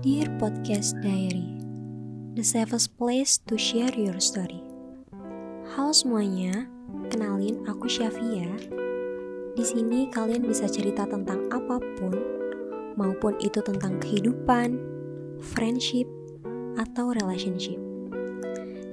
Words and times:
Dear 0.00 0.32
Podcast 0.40 0.96
Diary, 1.04 1.60
the 2.32 2.40
safest 2.40 2.96
place 2.96 3.36
to 3.44 3.60
share 3.60 3.92
your 3.92 4.16
story. 4.16 4.64
Halo 5.76 5.92
semuanya, 5.92 6.64
kenalin 7.12 7.60
aku 7.68 7.84
Syafia. 7.84 8.48
Di 9.52 9.60
sini 9.60 10.08
kalian 10.08 10.48
bisa 10.48 10.72
cerita 10.72 11.04
tentang 11.04 11.52
apa 11.52 11.76
pun, 12.00 12.16
maupun 12.96 13.36
itu 13.44 13.60
tentang 13.60 14.00
kehidupan, 14.00 14.80
friendship, 15.52 16.08
atau 16.80 17.12
relationship. 17.12 17.76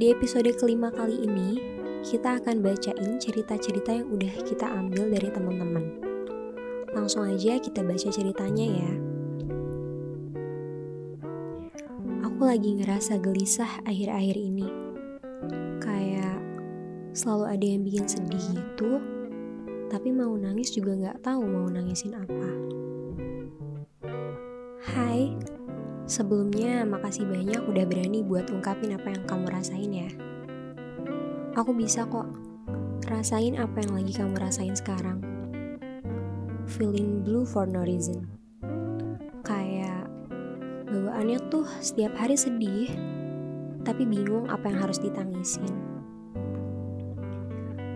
Di 0.00 0.08
episode 0.08 0.48
kelima 0.56 0.88
kali 0.88 1.20
ini, 1.20 1.60
kita 2.00 2.40
akan 2.40 2.64
bacain 2.64 3.20
cerita-cerita 3.20 3.92
yang 3.92 4.08
udah 4.08 4.40
kita 4.40 4.72
ambil 4.72 5.12
dari 5.12 5.28
teman-teman. 5.28 6.00
Langsung 6.96 7.28
aja 7.28 7.60
kita 7.60 7.84
baca 7.84 8.08
ceritanya 8.08 8.64
ya. 8.72 9.13
Aku 12.34 12.50
lagi 12.50 12.74
ngerasa 12.74 13.22
gelisah 13.22 13.86
akhir-akhir 13.86 14.34
ini. 14.34 14.66
Kayak 15.78 16.42
selalu 17.14 17.46
ada 17.46 17.62
yang 17.62 17.86
bikin 17.86 18.10
sedih 18.10 18.42
gitu, 18.58 18.98
tapi 19.86 20.10
mau 20.10 20.34
nangis 20.34 20.74
juga 20.74 20.98
nggak 20.98 21.22
tahu 21.22 21.46
mau 21.46 21.70
nangisin 21.70 22.10
apa. 22.10 22.50
Hai, 24.82 25.30
sebelumnya 26.10 26.82
makasih 26.82 27.22
banyak 27.22 27.70
udah 27.70 27.86
berani 27.86 28.26
buat 28.26 28.50
ungkapin 28.50 28.98
apa 28.98 29.14
yang 29.14 29.22
kamu 29.30 29.54
rasain 29.54 29.94
ya. 29.94 30.10
Aku 31.54 31.70
bisa 31.70 32.02
kok 32.02 32.26
rasain 33.06 33.54
apa 33.62 33.78
yang 33.78 33.94
lagi 33.94 34.10
kamu 34.10 34.34
rasain 34.42 34.74
sekarang. 34.74 35.22
Feeling 36.66 37.22
blue 37.22 37.46
for 37.46 37.62
no 37.62 37.86
reason. 37.86 38.26
Bawaannya 41.14 41.46
tuh 41.46 41.62
setiap 41.78 42.10
hari 42.18 42.34
sedih, 42.34 42.90
tapi 43.86 44.02
bingung 44.02 44.50
apa 44.50 44.66
yang 44.66 44.82
harus 44.82 44.98
ditangisin. 44.98 45.70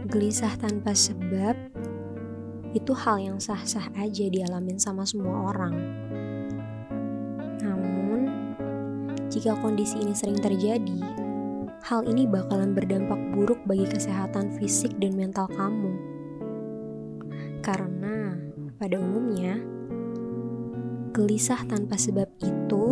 Gelisah 0.06 0.54
tanpa 0.54 0.94
sebab 0.94 1.58
itu 2.78 2.94
hal 2.94 3.18
yang 3.18 3.42
sah-sah 3.42 3.90
aja 3.98 4.30
dialamin 4.30 4.78
sama 4.78 5.02
semua 5.02 5.50
orang. 5.50 5.74
Namun, 7.58 8.30
jika 9.34 9.58
kondisi 9.58 9.98
ini 9.98 10.14
sering 10.14 10.38
terjadi, 10.38 11.02
hal 11.90 12.06
ini 12.06 12.22
bakalan 12.22 12.70
berdampak 12.70 13.18
buruk 13.34 13.58
bagi 13.66 13.90
kesehatan 13.90 14.54
fisik 14.62 14.94
dan 15.02 15.18
mental 15.18 15.50
kamu. 15.58 15.90
Karena 17.66 18.38
pada 18.78 18.94
umumnya, 18.94 19.58
gelisah 21.10 21.64
tanpa 21.68 21.96
sebab 21.98 22.28
itu 22.40 22.84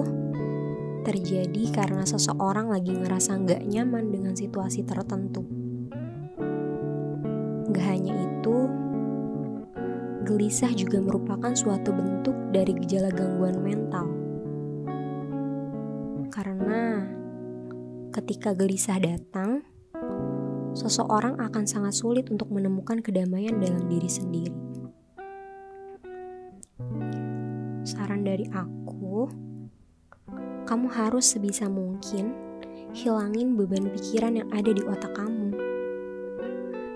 terjadi 1.06 1.64
karena 1.70 2.02
seseorang 2.02 2.72
lagi 2.72 2.92
ngerasa 2.96 3.38
nggak 3.38 3.62
nyaman 3.68 4.10
dengan 4.10 4.34
situasi 4.34 4.82
tertentu. 4.82 5.46
Gak 7.70 7.86
hanya 7.86 8.14
itu, 8.26 8.56
gelisah 10.26 10.74
juga 10.74 10.98
merupakan 10.98 11.54
suatu 11.54 11.94
bentuk 11.94 12.34
dari 12.50 12.74
gejala 12.74 13.14
gangguan 13.14 13.62
mental. 13.62 14.06
Karena 16.30 17.06
Ketika 18.16 18.56
gelisah 18.56 18.96
datang, 18.96 19.60
seseorang 20.72 21.36
akan 21.36 21.68
sangat 21.68 21.92
sulit 22.00 22.32
untuk 22.32 22.48
menemukan 22.48 23.04
kedamaian 23.04 23.60
dalam 23.60 23.92
diri 23.92 24.08
sendiri. 24.08 24.65
Saran 28.06 28.22
dari 28.22 28.46
aku, 28.54 29.26
kamu 30.62 30.86
harus 30.94 31.26
sebisa 31.26 31.66
mungkin 31.66 32.30
hilangin 32.94 33.58
beban 33.58 33.90
pikiran 33.90 34.38
yang 34.38 34.46
ada 34.54 34.70
di 34.70 34.78
otak 34.86 35.10
kamu. 35.18 35.50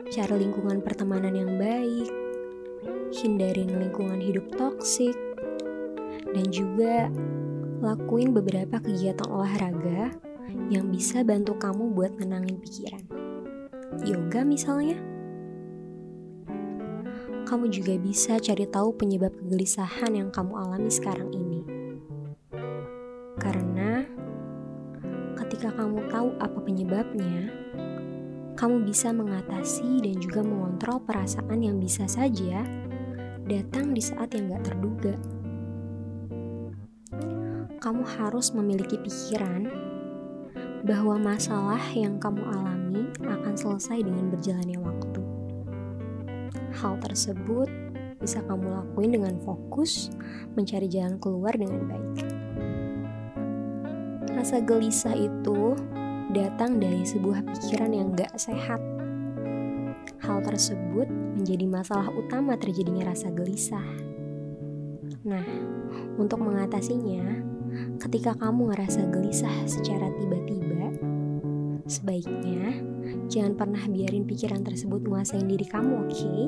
Cari 0.07 0.39
lingkungan 0.39 0.79
pertemanan 0.79 1.35
yang 1.35 1.59
baik, 1.59 2.15
hindarin 3.11 3.75
lingkungan 3.75 4.23
hidup 4.23 4.55
toksik, 4.55 5.19
dan 6.31 6.47
juga 6.55 7.11
lakuin 7.83 8.31
beberapa 8.31 8.79
kegiatan 8.79 9.27
olahraga 9.35 10.15
yang 10.71 10.95
bisa 10.95 11.27
bantu 11.27 11.59
kamu 11.59 11.91
buat 11.91 12.15
nenangin 12.23 12.63
pikiran. 12.63 13.03
Yoga 14.07 14.47
misalnya. 14.47 15.10
Kamu 17.51 17.67
juga 17.67 17.99
bisa 17.99 18.39
cari 18.39 18.63
tahu 18.63 18.95
penyebab 18.95 19.35
kegelisahan 19.35 20.15
yang 20.15 20.31
kamu 20.31 20.55
alami 20.55 20.87
sekarang 20.87 21.35
ini. 21.35 21.67
Karena 23.43 24.07
ketika 25.35 25.75
kamu 25.75 26.07
tahu 26.15 26.31
apa 26.39 26.59
penyebabnya, 26.63 27.51
kamu 28.55 28.87
bisa 28.87 29.11
mengatasi 29.11 29.99
dan 29.99 30.23
juga 30.23 30.47
mengontrol 30.47 31.03
perasaan 31.03 31.59
yang 31.59 31.83
bisa 31.83 32.07
saja 32.07 32.63
datang 33.51 33.99
di 33.99 34.03
saat 34.05 34.31
yang 34.31 34.55
gak 34.55 34.71
terduga. 34.71 35.19
Kamu 37.83 38.07
harus 38.15 38.55
memiliki 38.55 38.95
pikiran 38.95 39.67
bahwa 40.87 41.19
masalah 41.19 41.83
yang 41.99 42.23
kamu 42.23 42.47
alami 42.47 43.11
akan 43.27 43.59
selesai 43.59 44.07
dengan 44.07 44.31
berjalannya 44.31 44.79
waktu. 44.79 45.10
Hal 46.71 47.03
tersebut 47.03 47.67
bisa 48.21 48.45
kamu 48.45 48.69
lakuin 48.69 49.17
dengan 49.17 49.35
fokus 49.43 50.13
mencari 50.55 50.87
jalan 50.87 51.17
keluar 51.19 51.57
dengan 51.57 51.89
baik. 51.89 52.19
Rasa 54.31 54.63
gelisah 54.63 55.17
itu 55.17 55.75
datang 56.31 56.79
dari 56.79 57.03
sebuah 57.03 57.43
pikiran 57.43 57.91
yang 57.91 58.15
gak 58.15 58.37
sehat. 58.39 58.79
Hal 60.21 60.45
tersebut 60.47 61.09
menjadi 61.11 61.67
masalah 61.67 62.13
utama 62.13 62.55
terjadinya 62.61 63.11
rasa 63.11 63.33
gelisah. 63.33 63.89
Nah, 65.27 65.45
untuk 66.17 66.41
mengatasinya, 66.41 67.41
ketika 68.01 68.37
kamu 68.39 68.73
ngerasa 68.73 69.11
gelisah 69.11 69.53
secara 69.67 70.09
tiba-tiba, 70.17 70.97
sebaiknya 71.91 72.90
jangan 73.31 73.55
pernah 73.59 73.83
biarin 73.87 74.27
pikiran 74.27 74.63
tersebut 74.63 75.03
menguasai 75.03 75.45
diri 75.47 75.67
kamu, 75.67 75.95
oke? 76.05 76.11
Okay? 76.13 76.41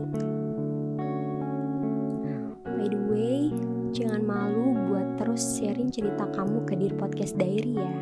By 2.66 2.86
the 2.90 3.00
way, 3.10 3.52
jangan 3.94 4.22
malu 4.24 4.74
buat 4.90 5.20
terus 5.20 5.60
sharing 5.60 5.92
cerita 5.92 6.26
kamu 6.32 6.66
ke 6.66 6.74
Dear 6.74 6.94
Podcast 6.98 7.38
Diary 7.38 7.78
ya. 7.78 7.94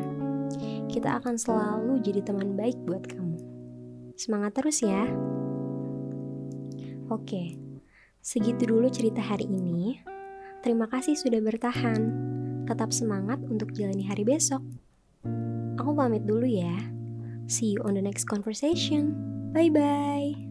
Kita 0.91 1.21
akan 1.21 1.37
selalu 1.37 2.01
jadi 2.03 2.21
teman 2.25 2.57
baik 2.57 2.77
buat 2.87 3.05
kamu. 3.07 3.37
Semangat 4.17 4.57
terus 4.57 4.83
ya. 4.83 5.07
Oke, 7.11 7.59
segitu 8.23 8.69
dulu 8.69 8.87
cerita 8.87 9.19
hari 9.19 9.49
ini. 9.49 9.99
Terima 10.61 10.85
kasih 10.85 11.17
sudah 11.17 11.41
bertahan 11.41 12.01
tetap 12.69 12.93
semangat 12.93 13.41
untuk 13.43 13.73
jalani 13.73 14.05
hari 14.05 14.23
besok. 14.23 14.61
Aku 15.75 15.91
pamit 15.97 16.23
dulu 16.23 16.45
ya. 16.45 17.00
See 17.47 17.67
you 17.67 17.81
on 17.83 17.93
the 17.95 18.01
next 18.01 18.25
conversation. 18.25 19.51
Bye 19.53 19.69
bye. 19.69 20.50